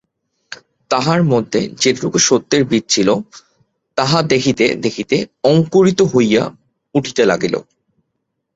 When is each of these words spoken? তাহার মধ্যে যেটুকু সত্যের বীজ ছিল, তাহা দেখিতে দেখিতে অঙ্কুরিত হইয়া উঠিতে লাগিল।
তাহার 0.91 1.21
মধ্যে 1.23 1.61
যেটুকু 1.81 2.17
সত্যের 2.19 2.63
বীজ 2.65 2.85
ছিল, 2.89 3.09
তাহা 3.97 4.19
দেখিতে 4.23 4.65
দেখিতে 4.75 5.17
অঙ্কুরিত 5.43 5.99
হইয়া 6.13 6.43
উঠিতে 6.95 7.23
লাগিল। 7.25 7.55